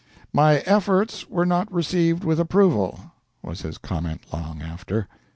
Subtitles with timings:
[0.33, 3.11] "My efforts were not received with approval"
[3.43, 5.07] was his comment long after.